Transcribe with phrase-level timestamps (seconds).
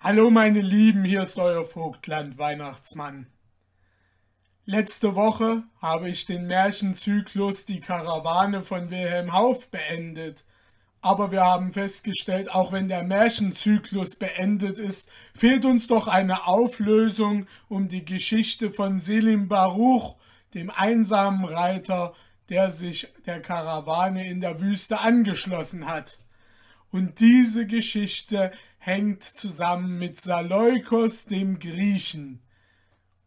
[0.00, 3.26] Hallo meine Lieben, hier ist euer Vogtland Weihnachtsmann.
[4.64, 10.44] Letzte Woche habe ich den Märchenzyklus Die Karawane von Wilhelm Hauff beendet.
[11.00, 17.48] Aber wir haben festgestellt, auch wenn der Märchenzyklus beendet ist, fehlt uns doch eine Auflösung
[17.68, 20.14] um die Geschichte von Selim Baruch,
[20.54, 22.14] dem einsamen Reiter,
[22.50, 26.20] der sich der Karawane in der Wüste angeschlossen hat.
[26.90, 32.40] Und diese Geschichte hängt zusammen mit Saleukos dem Griechen.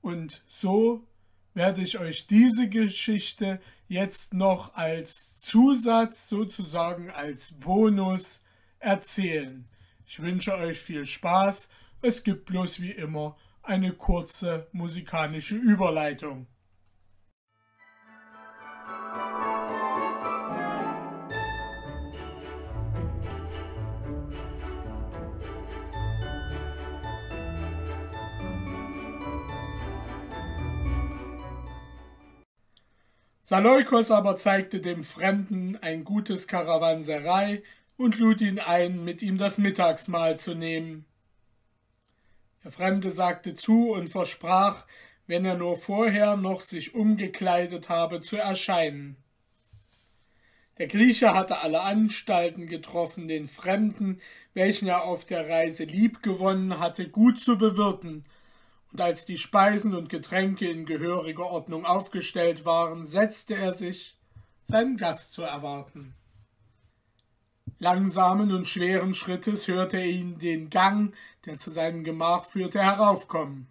[0.01, 1.07] Und so
[1.53, 8.41] werde ich euch diese Geschichte jetzt noch als Zusatz, sozusagen als Bonus
[8.79, 9.67] erzählen.
[10.05, 11.69] Ich wünsche euch viel Spaß.
[12.01, 16.47] Es gibt bloß wie immer eine kurze musikalische Überleitung.
[33.51, 37.63] Saleukos aber zeigte dem Fremden ein gutes Karawanserei
[37.97, 41.03] und lud ihn ein, mit ihm das Mittagsmahl zu nehmen.
[42.63, 44.85] Der Fremde sagte zu und versprach,
[45.27, 49.17] wenn er nur vorher noch sich umgekleidet habe, zu erscheinen.
[50.77, 54.21] Der Grieche hatte alle Anstalten getroffen, den Fremden,
[54.53, 58.23] welchen er auf der Reise liebgewonnen hatte, gut zu bewirten
[58.91, 64.17] und als die Speisen und Getränke in gehöriger Ordnung aufgestellt waren, setzte er sich,
[64.63, 66.13] seinen Gast zu erwarten.
[67.79, 73.67] Langsamen und schweren Schrittes hörte er ihn den Gang, der zu seinem Gemach führte, heraufkommen.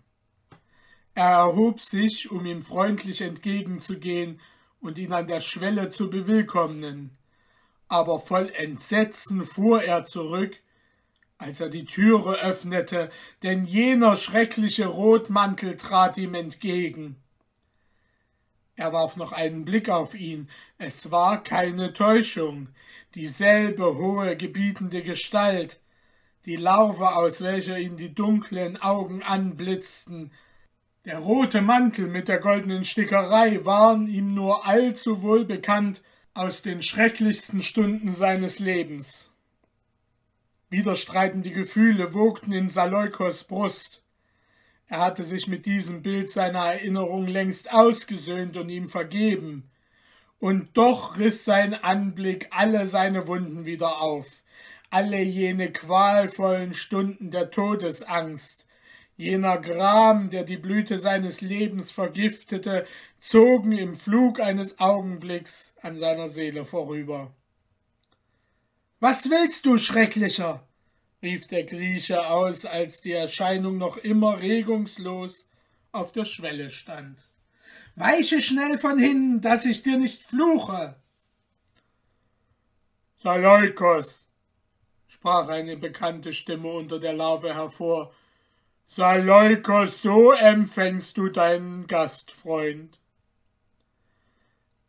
[1.14, 4.40] Er erhob sich, um ihm freundlich entgegenzugehen
[4.80, 7.16] und ihn an der Schwelle zu bewillkommnen.
[7.88, 10.60] Aber voll Entsetzen fuhr er zurück,
[11.40, 13.08] als er die Türe öffnete,
[13.42, 17.16] denn jener schreckliche Rotmantel trat ihm entgegen.
[18.76, 22.68] Er warf noch einen Blick auf ihn, es war keine Täuschung,
[23.14, 25.80] dieselbe hohe, gebietende Gestalt,
[26.44, 30.32] die Larve, aus welcher ihn die dunklen Augen anblitzten,
[31.06, 36.02] der rote Mantel mit der goldenen Stickerei waren ihm nur allzu wohl bekannt
[36.34, 39.29] aus den schrecklichsten Stunden seines Lebens.
[40.72, 44.04] Widerstreitende Gefühle wogten in Saleukos Brust.
[44.86, 49.68] Er hatte sich mit diesem Bild seiner Erinnerung längst ausgesöhnt und ihm vergeben.
[50.38, 54.44] Und doch riss sein Anblick alle seine Wunden wieder auf,
[54.90, 58.64] alle jene qualvollen Stunden der Todesangst,
[59.16, 62.86] jener Gram, der die Blüte seines Lebens vergiftete,
[63.18, 67.34] zogen im Flug eines Augenblicks an seiner Seele vorüber.
[69.00, 70.68] Was willst du, Schrecklicher?
[71.22, 75.46] rief der Grieche aus, als die Erscheinung noch immer regungslos
[75.90, 77.30] auf der Schwelle stand.
[77.96, 80.96] Weiche schnell von hin, dass ich dir nicht fluche.
[83.16, 84.28] Saleukos,
[85.08, 88.12] sprach eine bekannte Stimme unter der Larve hervor.
[88.86, 93.00] Saleukos, so empfängst du deinen Gastfreund.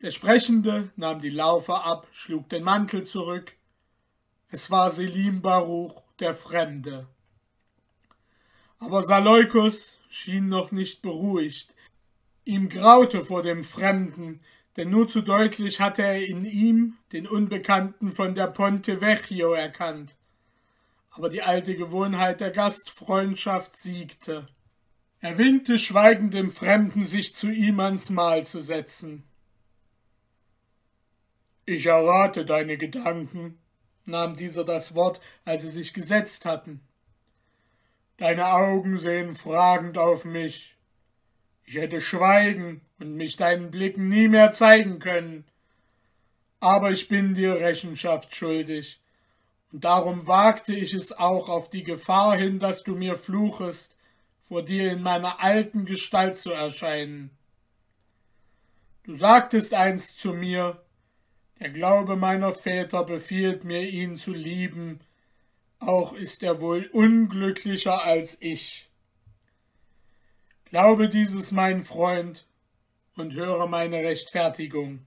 [0.01, 3.55] Der Sprechende nahm die Larve ab, schlug den Mantel zurück,
[4.51, 7.07] es war Selim Baruch, der Fremde.
[8.79, 11.73] Aber Saleukos schien noch nicht beruhigt.
[12.43, 14.41] Ihm graute vor dem Fremden,
[14.75, 20.17] denn nur zu deutlich hatte er in ihm den Unbekannten von der Ponte Vecchio erkannt.
[21.11, 24.47] Aber die alte Gewohnheit der Gastfreundschaft siegte.
[25.21, 29.23] Er winkte schweigend dem Fremden, sich zu ihm ans Mahl zu setzen.
[31.65, 33.60] Ich errate deine Gedanken,
[34.05, 36.81] nahm dieser das Wort, als sie sich gesetzt hatten.
[38.17, 40.75] Deine Augen sehen fragend auf mich.
[41.65, 45.45] Ich hätte schweigen und mich deinen Blicken nie mehr zeigen können.
[46.59, 49.01] Aber ich bin dir Rechenschaft schuldig,
[49.71, 53.95] und darum wagte ich es auch auf die Gefahr hin, dass du mir fluchest,
[54.41, 57.31] vor dir in meiner alten Gestalt zu erscheinen.
[59.03, 60.83] Du sagtest einst zu mir,
[61.61, 64.99] der Glaube meiner Väter befiehlt mir, ihn zu lieben,
[65.77, 68.89] auch ist er wohl unglücklicher als ich.
[70.65, 72.47] Glaube dieses, mein Freund,
[73.15, 75.05] und höre meine Rechtfertigung.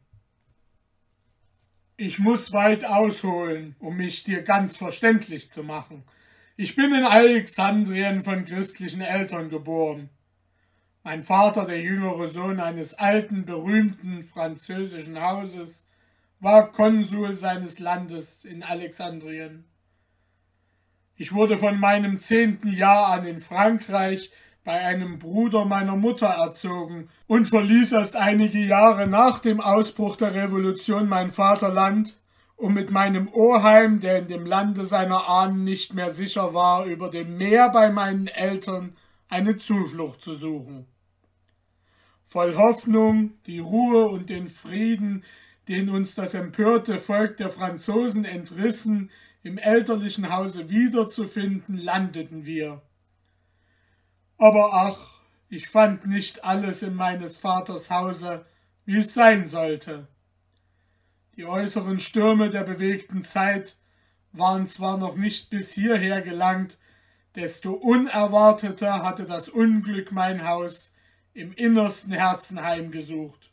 [1.97, 6.05] Ich muss weit ausholen, um mich dir ganz verständlich zu machen.
[6.57, 10.09] Ich bin in Alexandrien von christlichen Eltern geboren.
[11.03, 15.84] Mein Vater, der jüngere Sohn eines alten, berühmten französischen Hauses,
[16.45, 19.65] war Konsul seines Landes in Alexandrien.
[21.17, 24.31] Ich wurde von meinem zehnten Jahr an in Frankreich
[24.63, 30.35] bei einem Bruder meiner Mutter erzogen und verließ erst einige Jahre nach dem Ausbruch der
[30.35, 32.19] Revolution mein Vaterland,
[32.57, 37.09] um mit meinem Oheim, der in dem Lande seiner Ahnen nicht mehr sicher war, über
[37.09, 38.97] dem Meer bei meinen Eltern
[39.29, 40.87] eine Zuflucht zu suchen.
[42.27, 45.25] Voll Hoffnung, die Ruhe und den Frieden,
[45.69, 49.11] den uns das empörte Volk der Franzosen entrissen,
[49.43, 52.83] im elterlichen Hause wiederzufinden, landeten wir.
[54.39, 58.47] Aber ach, ich fand nicht alles in meines Vaters Hause,
[58.87, 60.09] wie es sein sollte.
[61.37, 63.77] Die äußeren Stürme der bewegten Zeit
[64.33, 66.79] waren zwar noch nicht bis hierher gelangt,
[67.35, 70.93] desto unerwarteter hatte das Unglück mein Haus
[71.33, 73.51] im innersten Herzen heimgesucht.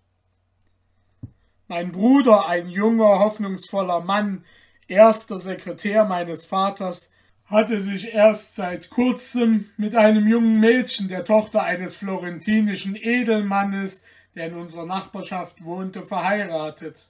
[1.71, 4.43] Mein Bruder, ein junger, hoffnungsvoller Mann,
[4.89, 7.09] erster Sekretär meines Vaters,
[7.45, 14.03] hatte sich erst seit kurzem mit einem jungen Mädchen, der Tochter eines florentinischen Edelmannes,
[14.35, 17.09] der in unserer Nachbarschaft wohnte, verheiratet.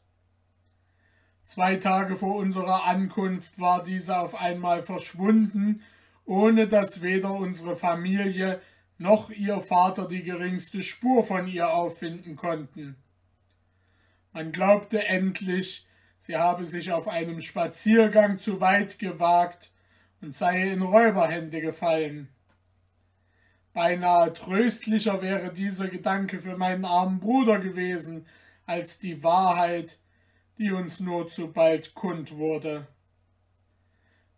[1.44, 5.82] Zwei Tage vor unserer Ankunft war diese auf einmal verschwunden,
[6.24, 8.62] ohne dass weder unsere Familie
[9.00, 13.01] noch ihr Vater die geringste Spur von ihr auffinden konnten.
[14.34, 15.86] Man glaubte endlich,
[16.18, 19.72] sie habe sich auf einem Spaziergang zu weit gewagt
[20.22, 22.30] und sei in Räuberhände gefallen.
[23.74, 28.26] Beinahe tröstlicher wäre dieser Gedanke für meinen armen Bruder gewesen,
[28.66, 30.00] als die Wahrheit,
[30.58, 32.88] die uns nur zu bald kund wurde.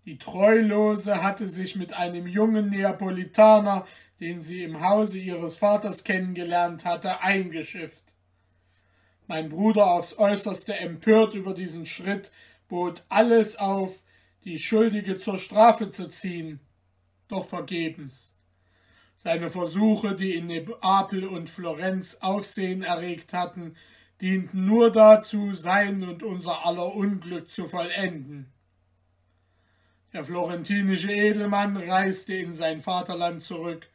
[0.05, 3.85] Die Treulose hatte sich mit einem jungen Neapolitaner,
[4.19, 8.12] den sie im Hause ihres Vaters kennengelernt hatte, eingeschifft.
[9.27, 12.31] Mein Bruder aufs äußerste empört über diesen Schritt,
[12.67, 14.03] bot alles auf,
[14.43, 16.59] die Schuldige zur Strafe zu ziehen,
[17.27, 18.35] doch vergebens.
[19.17, 23.77] Seine Versuche, die in Neapel und Florenz Aufsehen erregt hatten,
[24.21, 28.51] dienten nur dazu, sein und unser aller Unglück zu vollenden.
[30.11, 33.89] Der florentinische Edelmann reiste in sein Vaterland zurück,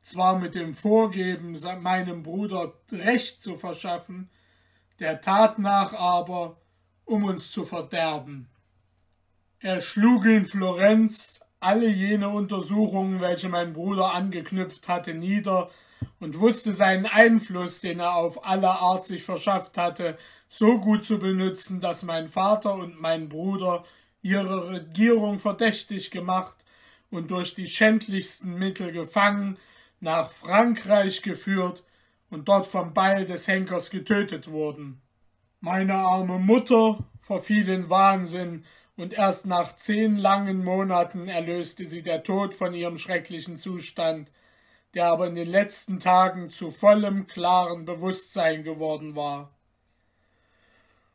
[0.00, 4.30] zwar mit dem Vorgeben, meinem Bruder Recht zu verschaffen,
[5.00, 6.56] der Tat nach aber,
[7.04, 8.48] um uns zu verderben.
[9.60, 15.70] Er schlug in Florenz alle jene Untersuchungen, welche mein Bruder angeknüpft hatte, nieder
[16.20, 20.16] und wusste seinen Einfluss, den er auf alle Art sich verschafft hatte,
[20.48, 23.84] so gut zu benützen, dass mein Vater und mein Bruder
[24.22, 26.56] ihre Regierung verdächtig gemacht
[27.10, 29.58] und durch die schändlichsten Mittel gefangen,
[30.00, 31.82] nach Frankreich geführt
[32.30, 35.00] und dort vom Beil des Henkers getötet wurden.
[35.60, 38.64] Meine arme Mutter verfiel in Wahnsinn,
[38.96, 44.28] und erst nach zehn langen Monaten erlöste sie der Tod von ihrem schrecklichen Zustand,
[44.94, 49.56] der aber in den letzten Tagen zu vollem klaren Bewusstsein geworden war.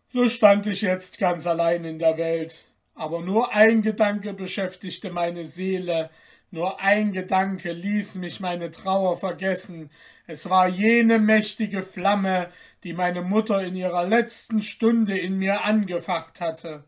[0.08, 5.44] So stand ich jetzt ganz allein in der Welt, aber nur ein Gedanke beschäftigte meine
[5.44, 6.10] Seele,
[6.52, 9.90] nur ein Gedanke ließ mich meine Trauer vergessen,
[10.26, 12.50] es war jene mächtige Flamme,
[12.84, 16.86] die meine Mutter in ihrer letzten Stunde in mir angefacht hatte.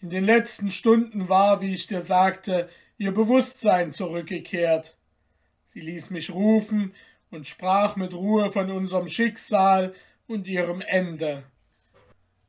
[0.00, 4.96] In den letzten Stunden war, wie ich dir sagte, ihr Bewusstsein zurückgekehrt.
[5.66, 6.94] Sie ließ mich rufen
[7.30, 9.94] und sprach mit Ruhe von unserem Schicksal
[10.26, 11.44] und ihrem Ende.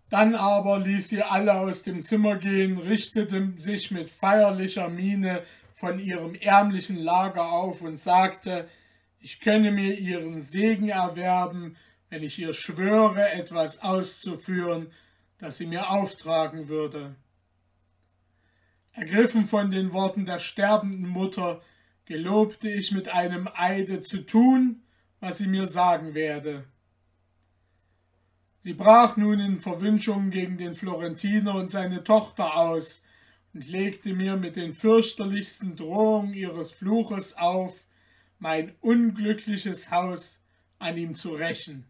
[0.10, 5.42] Dann aber ließ sie alle aus dem Zimmer gehen, richtete sich mit feierlicher Miene
[5.74, 8.70] von ihrem ärmlichen Lager auf und sagte,
[9.24, 11.78] ich könne mir ihren Segen erwerben,
[12.10, 14.92] wenn ich ihr schwöre, etwas auszuführen,
[15.38, 17.16] das sie mir auftragen würde.
[18.92, 21.62] Ergriffen von den Worten der sterbenden Mutter,
[22.04, 24.84] gelobte ich mit einem Eide zu tun,
[25.22, 26.66] was sie mir sagen werde.
[28.60, 33.02] Sie brach nun in Verwünschungen gegen den Florentiner und seine Tochter aus
[33.54, 37.86] und legte mir mit den fürchterlichsten Drohungen ihres Fluches auf,
[38.44, 40.42] mein unglückliches Haus
[40.78, 41.86] an ihm zu rächen.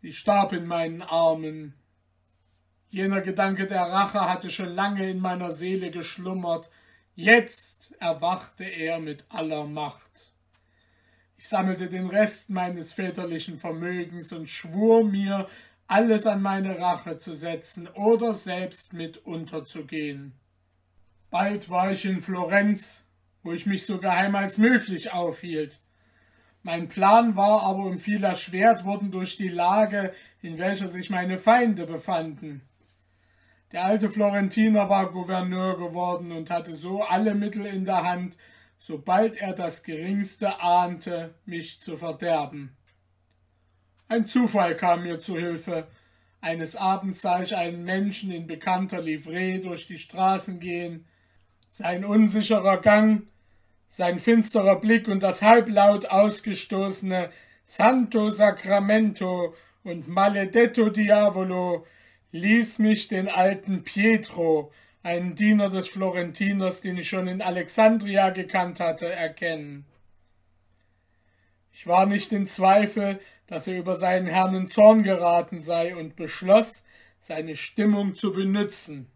[0.00, 1.74] Sie starb in meinen Armen,
[2.88, 6.70] Jener Gedanke der Rache hatte schon lange in meiner Seele geschlummert,
[7.16, 10.32] jetzt erwachte er mit aller Macht.
[11.36, 15.48] Ich sammelte den Rest meines väterlichen Vermögens und schwur mir,
[15.88, 20.32] alles an meine Rache zu setzen oder selbst mit unterzugehen.
[21.28, 23.02] Bald war ich in Florenz,
[23.48, 25.80] wo ich mich so geheim als möglich aufhielt.
[26.62, 30.12] Mein Plan war aber um viel erschwert worden durch die Lage,
[30.42, 32.60] in welcher sich meine Feinde befanden.
[33.72, 38.36] Der alte Florentiner war Gouverneur geworden und hatte so alle Mittel in der Hand,
[38.76, 42.76] sobald er das geringste ahnte, mich zu verderben.
[44.08, 45.88] Ein Zufall kam mir zu Hilfe.
[46.42, 51.06] Eines Abends sah ich einen Menschen in bekannter Livree durch die Straßen gehen.
[51.70, 53.22] Sein unsicherer Gang,
[53.88, 57.30] sein finsterer Blick und das halblaut ausgestoßene
[57.64, 61.86] Santo Sacramento und Maledetto Diavolo
[62.32, 68.80] ließ mich den alten Pietro, einen Diener des Florentiners, den ich schon in Alexandria gekannt
[68.80, 69.86] hatte, erkennen.
[71.72, 76.16] Ich war nicht in Zweifel, dass er über seinen Herrn in Zorn geraten sei und
[76.16, 76.82] beschloss,
[77.18, 79.10] seine Stimmung zu benützen.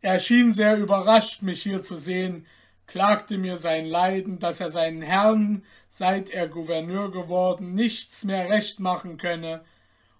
[0.00, 2.46] Er schien sehr überrascht, mich hier zu sehen,
[2.86, 8.80] klagte mir sein Leiden, dass er seinen Herrn, seit er Gouverneur geworden, nichts mehr recht
[8.80, 9.64] machen könne,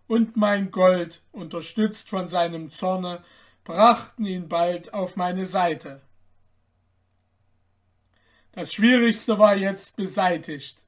[0.09, 3.25] und mein Gold, unterstützt von seinem Zorne,
[3.65, 6.01] brachten ihn bald auf meine Seite.
[8.53, 10.79] Das Schwierigste war jetzt beseitigt.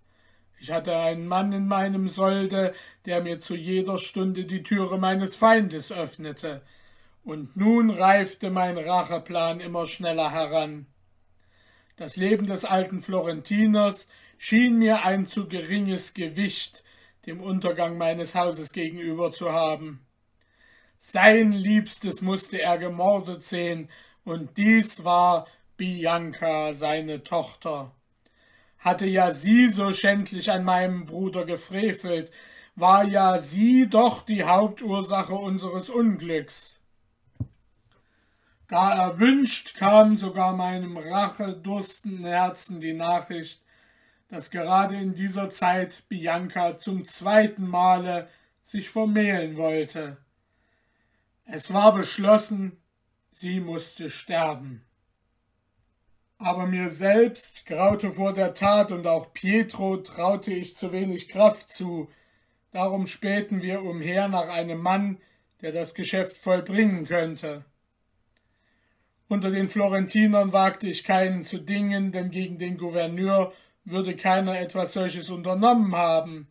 [0.61, 5.37] Ich hatte einen Mann in meinem Solde, der mir zu jeder Stunde die Türe meines
[5.37, 6.63] Feindes öffnete,
[7.25, 10.87] und nun reifte mein Racheplan immer schneller heran.
[11.99, 14.07] Das Leben des alten Florentiners
[14.39, 16.85] schien mir ein zu geringes Gewicht
[17.27, 20.07] dem Untergang meines Hauses gegenüber zu haben.
[20.97, 23.91] Sein Liebstes musste er gemordet sehen,
[24.25, 27.93] und dies war Bianca, seine Tochter.
[28.79, 32.31] Hatte ja sie so schändlich an meinem Bruder gefrevelt,
[32.77, 36.81] war ja sie doch die Hauptursache unseres Unglücks.
[38.69, 43.63] Gar erwünscht kam sogar meinem rachedurstenden Herzen die Nachricht,
[44.29, 48.29] dass gerade in dieser Zeit Bianca zum zweiten Male
[48.61, 50.19] sich vermählen wollte.
[51.47, 52.77] Es war beschlossen,
[53.33, 54.85] sie musste sterben.
[56.37, 61.71] Aber mir selbst graute vor der Tat und auch Pietro traute ich zu wenig Kraft
[61.71, 62.11] zu.
[62.71, 65.23] Darum spähten wir umher nach einem Mann,
[65.63, 67.65] der das Geschäft vollbringen könnte.
[69.29, 73.53] Unter den Florentinern wagte ich keinen zu dingen, denn gegen den Gouverneur
[73.85, 76.49] würde keiner etwas solches unternommen haben.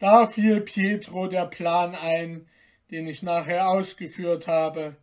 [0.00, 2.48] Da fiel Pietro der Plan ein,
[2.90, 4.96] den ich nachher ausgeführt habe.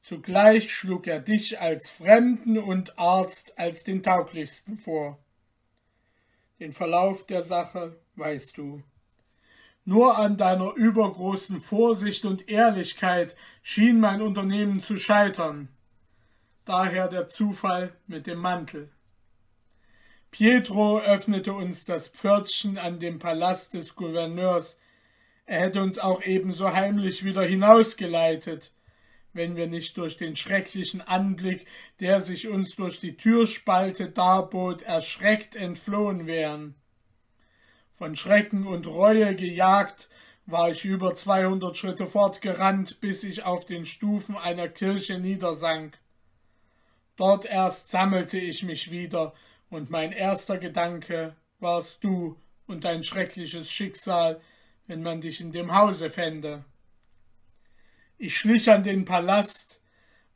[0.00, 5.18] Zugleich schlug er dich als Fremden und Arzt als den tauglichsten vor.
[6.60, 8.84] Den Verlauf der Sache weißt du.
[9.84, 15.68] Nur an deiner übergroßen Vorsicht und Ehrlichkeit schien mein Unternehmen zu scheitern.
[16.66, 18.90] Daher der Zufall mit dem Mantel.
[20.32, 24.76] Pietro öffnete uns das Pförtchen an dem Palast des Gouverneurs.
[25.46, 28.72] Er hätte uns auch ebenso heimlich wieder hinausgeleitet,
[29.32, 31.66] wenn wir nicht durch den schrecklichen Anblick,
[32.00, 36.74] der sich uns durch die Türspalte darbot, erschreckt entflohen wären.
[37.92, 40.08] Von Schrecken und Reue gejagt,
[40.46, 46.00] war ich über zweihundert Schritte fortgerannt, bis ich auf den Stufen einer Kirche niedersank.
[47.16, 49.34] Dort erst sammelte ich mich wieder
[49.70, 54.40] und mein erster Gedanke warst du und dein schreckliches Schicksal,
[54.86, 56.64] wenn man dich in dem Hause fände.
[58.18, 59.80] Ich schlich an den Palast,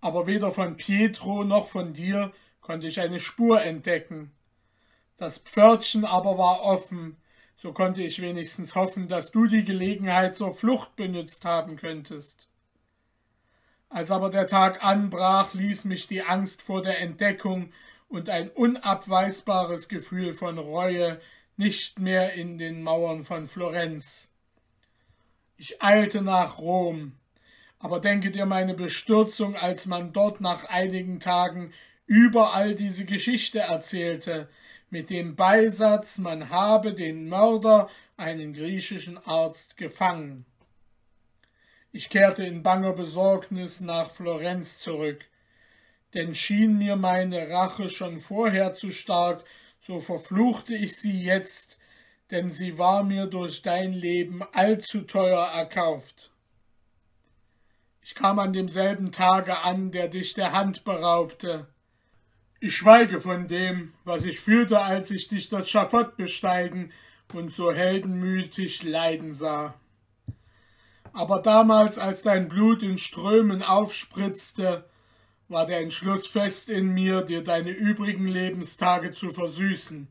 [0.00, 4.32] aber weder von Pietro noch von dir konnte ich eine Spur entdecken.
[5.16, 7.16] Das Pförtchen aber war offen,
[7.54, 12.49] so konnte ich wenigstens hoffen, dass du die Gelegenheit zur Flucht benützt haben könntest.
[13.90, 17.72] Als aber der Tag anbrach, ließ mich die Angst vor der Entdeckung
[18.08, 21.20] und ein unabweisbares Gefühl von Reue
[21.56, 24.28] nicht mehr in den Mauern von Florenz.
[25.56, 27.16] Ich eilte nach Rom,
[27.80, 31.72] aber denke dir meine Bestürzung, als man dort nach einigen Tagen
[32.06, 34.48] überall diese Geschichte erzählte,
[34.88, 40.46] mit dem Beisatz, man habe den Mörder, einen griechischen Arzt, gefangen.
[41.92, 45.24] Ich kehrte in banger Besorgnis nach Florenz zurück
[46.14, 49.44] denn schien mir meine Rache schon vorher zu stark,
[49.78, 51.78] so verfluchte ich sie jetzt,
[52.30, 56.30] denn sie war mir durch dein Leben allzu teuer erkauft.
[58.02, 61.68] Ich kam an demselben Tage an, der dich der Hand beraubte.
[62.58, 66.92] Ich schweige von dem, was ich fühlte, als ich dich das Schafott besteigen
[67.32, 69.74] und so heldenmütig leiden sah.
[71.12, 74.84] Aber damals, als dein Blut in Strömen aufspritzte,
[75.48, 80.06] war der Entschluss fest in mir, dir deine übrigen Lebenstage zu versüßen.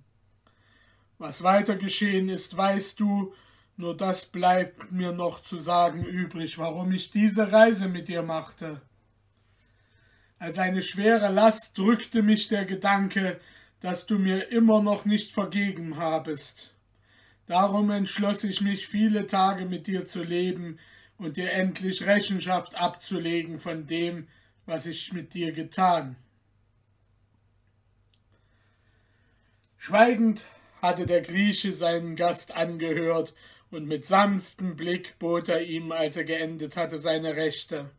[1.18, 3.34] Was weiter geschehen ist, weißt du,
[3.80, 8.82] Nur das bleibt mir noch zu sagen übrig, warum ich diese Reise mit dir machte.
[10.38, 13.40] Als eine schwere Last drückte mich der Gedanke,
[13.80, 16.74] dass du mir immer noch nicht vergeben habest.
[17.50, 20.78] Darum entschloss ich mich, viele Tage mit dir zu leben
[21.18, 24.28] und dir endlich Rechenschaft abzulegen von dem,
[24.68, 26.16] was ich mit dir getan.
[29.78, 30.46] Schweigend
[30.80, 33.34] hatte der Grieche seinen Gast angehört,
[33.72, 37.90] und mit sanftem Blick bot er ihm, als er geendet hatte, seine Rechte.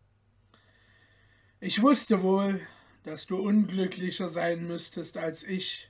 [1.59, 2.61] Ich wusste wohl,
[3.02, 5.89] dass du unglücklicher sein müsstest als ich,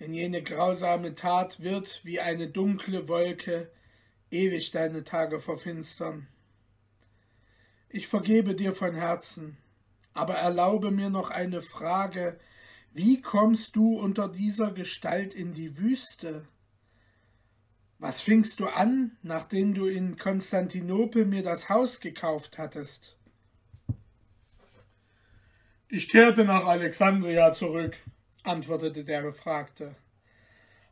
[0.00, 3.70] denn jene grausame Tat wird wie eine dunkle Wolke
[4.30, 6.26] ewig deine Tage verfinstern.
[7.88, 9.56] Ich vergebe dir von Herzen,
[10.12, 12.38] aber erlaube mir noch eine Frage,
[12.92, 16.46] wie kommst du unter dieser Gestalt in die Wüste?
[17.98, 23.16] Was fingst du an, nachdem du in Konstantinopel mir das Haus gekauft hattest?
[25.88, 27.96] Ich kehrte nach Alexandria zurück,
[28.48, 29.94] antwortete der Befragte.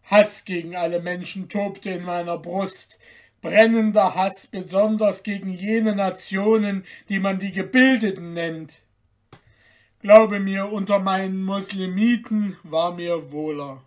[0.05, 2.99] Hass gegen alle Menschen tobte in meiner Brust,
[3.41, 8.83] brennender Hass besonders gegen jene Nationen, die man die Gebildeten nennt.
[10.01, 13.83] Glaube mir, unter meinen Muslimiten war mir wohler.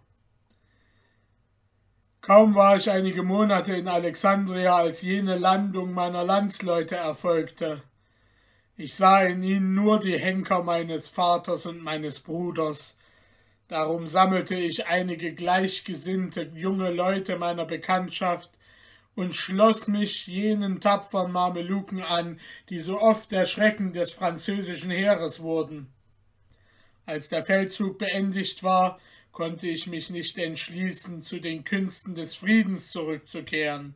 [2.21, 7.81] Kaum war ich einige Monate in Alexandria, als jene Landung meiner Landsleute erfolgte.
[8.75, 12.95] Ich sah in ihnen nur die Henker meines Vaters und meines Bruders.
[13.69, 18.49] Darum sammelte ich einige gleichgesinnte junge Leute meiner Bekanntschaft
[19.13, 25.41] und schloss mich jenen tapfern Mameluken an, die so oft der Schrecken des französischen Heeres
[25.41, 25.93] wurden.
[27.05, 28.99] Als der Feldzug beendigt war,
[29.31, 33.93] konnte ich mich nicht entschließen, zu den Künsten des Friedens zurückzukehren.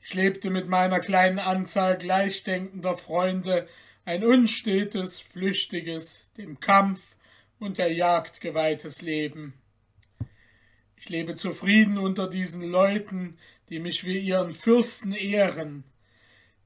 [0.00, 3.68] Ich lebte mit meiner kleinen Anzahl gleichdenkender Freunde
[4.06, 7.15] ein unstetes, flüchtiges, dem Kampf
[7.58, 9.54] und der Jagd geweihtes Leben.
[10.96, 15.84] Ich lebe zufrieden unter diesen Leuten, die mich wie ihren Fürsten ehren,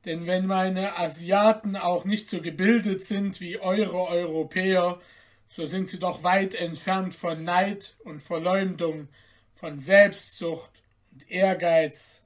[0.04, 5.00] denn wenn meine Asiaten auch nicht so gebildet sind wie eure Europäer,
[5.48, 9.08] so sind sie doch weit entfernt von Neid und Verleumdung,
[9.52, 12.19] von Selbstsucht und Ehrgeiz.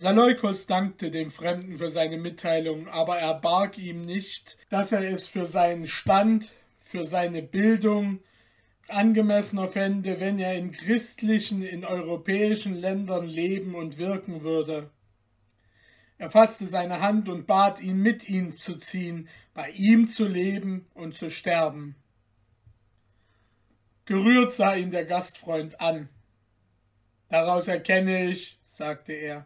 [0.00, 5.26] Saleukos dankte dem Fremden für seine Mitteilung, aber er barg ihm nicht, dass er es
[5.26, 8.20] für seinen Stand, für seine Bildung
[8.86, 14.88] angemessener fände, wenn er in christlichen, in europäischen Ländern leben und wirken würde.
[16.16, 20.86] Er fasste seine Hand und bat ihn, mit ihm zu ziehen, bei ihm zu leben
[20.94, 21.96] und zu sterben.
[24.04, 26.08] Gerührt sah ihn der Gastfreund an.
[27.28, 29.44] Daraus erkenne ich, sagte er,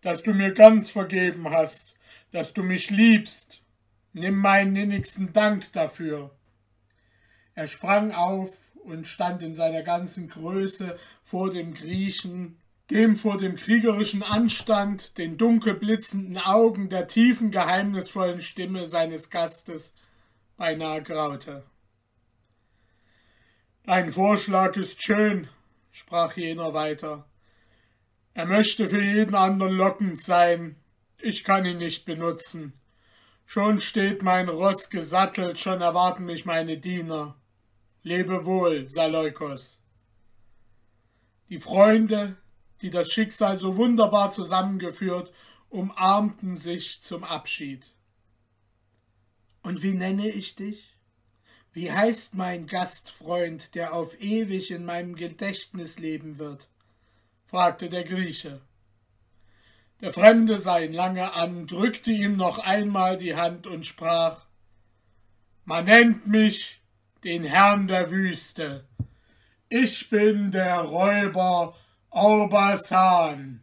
[0.00, 1.94] dass du mir ganz vergeben hast,
[2.30, 3.62] dass du mich liebst.
[4.12, 6.30] Nimm meinen innigsten Dank dafür.
[7.54, 12.58] Er sprang auf und stand in seiner ganzen Größe vor dem Griechen
[12.90, 19.94] dem vor dem kriegerischen Anstand, den dunkel blitzenden Augen, der tiefen, geheimnisvollen Stimme seines Gastes
[20.56, 21.64] beinahe graute.
[23.84, 25.48] Dein Vorschlag ist schön,
[25.92, 27.27] sprach jener weiter.
[28.38, 30.76] Er möchte für jeden anderen lockend sein,
[31.20, 32.72] ich kann ihn nicht benutzen.
[33.46, 37.34] Schon steht mein Ross gesattelt, schon erwarten mich meine Diener.
[38.04, 39.80] Lebe wohl, Saleukos.
[41.48, 42.36] Die Freunde,
[42.80, 45.32] die das Schicksal so wunderbar zusammengeführt,
[45.68, 47.92] umarmten sich zum Abschied.
[49.64, 50.96] Und wie nenne ich dich?
[51.72, 56.68] Wie heißt mein Gastfreund, der auf ewig in meinem Gedächtnis leben wird?
[57.48, 58.60] Fragte der Grieche.
[60.00, 64.46] Der Fremde sah ihn lange an, drückte ihm noch einmal die Hand und sprach
[65.64, 66.80] Man nennt mich
[67.24, 68.84] den Herrn der Wüste.
[69.68, 71.74] Ich bin der Räuber
[72.10, 73.62] Orbasan